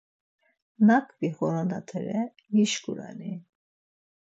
Nak 0.87 1.07
vixoronatere 1.21 2.21
gişǩurani? 2.53 3.31